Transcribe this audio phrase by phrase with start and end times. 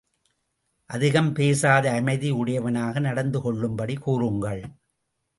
[0.89, 4.61] அதிகம் பேசாத அமைதி உடையவனாக நடந்து கொள்ளும்படி கூறுங்கள்!